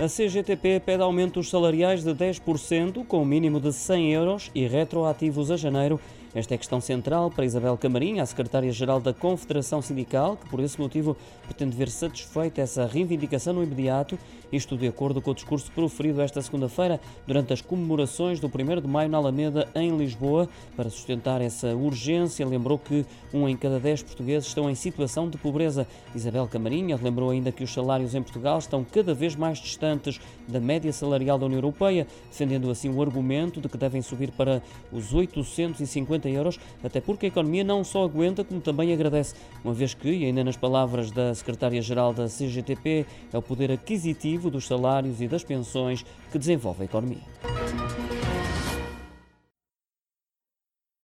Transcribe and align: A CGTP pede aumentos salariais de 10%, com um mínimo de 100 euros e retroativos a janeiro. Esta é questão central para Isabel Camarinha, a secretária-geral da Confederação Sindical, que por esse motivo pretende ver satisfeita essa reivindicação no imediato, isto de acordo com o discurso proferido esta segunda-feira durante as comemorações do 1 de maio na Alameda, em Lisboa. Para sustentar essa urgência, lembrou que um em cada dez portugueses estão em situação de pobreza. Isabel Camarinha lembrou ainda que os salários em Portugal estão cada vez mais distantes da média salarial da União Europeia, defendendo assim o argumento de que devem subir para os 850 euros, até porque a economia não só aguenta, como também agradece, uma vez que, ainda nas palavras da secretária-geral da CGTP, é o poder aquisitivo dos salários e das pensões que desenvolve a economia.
A 0.00 0.08
CGTP 0.08 0.80
pede 0.80 1.04
aumentos 1.04 1.48
salariais 1.48 2.02
de 2.02 2.10
10%, 2.10 3.06
com 3.06 3.22
um 3.22 3.24
mínimo 3.24 3.60
de 3.60 3.72
100 3.72 4.12
euros 4.12 4.50
e 4.52 4.66
retroativos 4.66 5.52
a 5.52 5.56
janeiro. 5.56 6.00
Esta 6.34 6.56
é 6.56 6.58
questão 6.58 6.80
central 6.80 7.30
para 7.30 7.44
Isabel 7.44 7.78
Camarinha, 7.78 8.24
a 8.24 8.26
secretária-geral 8.26 9.00
da 9.00 9.14
Confederação 9.14 9.80
Sindical, 9.80 10.36
que 10.36 10.48
por 10.48 10.58
esse 10.58 10.80
motivo 10.80 11.16
pretende 11.44 11.76
ver 11.76 11.88
satisfeita 11.88 12.60
essa 12.60 12.86
reivindicação 12.86 13.52
no 13.52 13.62
imediato, 13.62 14.18
isto 14.52 14.76
de 14.76 14.88
acordo 14.88 15.22
com 15.22 15.30
o 15.30 15.34
discurso 15.34 15.70
proferido 15.70 16.20
esta 16.20 16.42
segunda-feira 16.42 17.00
durante 17.24 17.52
as 17.52 17.60
comemorações 17.60 18.40
do 18.40 18.48
1 18.48 18.80
de 18.80 18.88
maio 18.88 19.08
na 19.08 19.18
Alameda, 19.18 19.68
em 19.76 19.96
Lisboa. 19.96 20.48
Para 20.76 20.90
sustentar 20.90 21.40
essa 21.40 21.68
urgência, 21.68 22.44
lembrou 22.44 22.80
que 22.80 23.06
um 23.32 23.48
em 23.48 23.56
cada 23.56 23.78
dez 23.78 24.02
portugueses 24.02 24.48
estão 24.48 24.68
em 24.68 24.74
situação 24.74 25.30
de 25.30 25.38
pobreza. 25.38 25.86
Isabel 26.16 26.48
Camarinha 26.48 26.98
lembrou 27.00 27.30
ainda 27.30 27.52
que 27.52 27.62
os 27.62 27.72
salários 27.72 28.12
em 28.12 28.22
Portugal 28.22 28.58
estão 28.58 28.82
cada 28.82 29.14
vez 29.14 29.36
mais 29.36 29.58
distantes 29.58 29.83
da 30.48 30.60
média 30.60 30.92
salarial 30.92 31.38
da 31.38 31.46
União 31.46 31.58
Europeia, 31.58 32.06
defendendo 32.30 32.70
assim 32.70 32.88
o 32.88 33.00
argumento 33.00 33.60
de 33.60 33.68
que 33.68 33.76
devem 33.76 34.02
subir 34.02 34.30
para 34.32 34.62
os 34.92 35.12
850 35.12 36.28
euros, 36.28 36.58
até 36.82 37.00
porque 37.00 37.26
a 37.26 37.28
economia 37.28 37.64
não 37.64 37.84
só 37.84 38.04
aguenta, 38.04 38.44
como 38.44 38.60
também 38.60 38.92
agradece, 38.92 39.34
uma 39.64 39.74
vez 39.74 39.94
que, 39.94 40.24
ainda 40.24 40.44
nas 40.44 40.56
palavras 40.56 41.10
da 41.10 41.34
secretária-geral 41.34 42.12
da 42.12 42.26
CGTP, 42.26 43.06
é 43.32 43.38
o 43.38 43.42
poder 43.42 43.70
aquisitivo 43.70 44.50
dos 44.50 44.66
salários 44.66 45.20
e 45.20 45.28
das 45.28 45.44
pensões 45.44 46.04
que 46.30 46.38
desenvolve 46.38 46.82
a 46.82 46.84
economia. 46.84 47.53